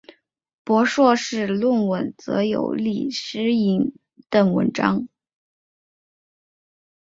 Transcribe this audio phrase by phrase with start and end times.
[0.63, 3.93] 博硕士论文则有李诗莹
[4.31, 5.07] 等文章。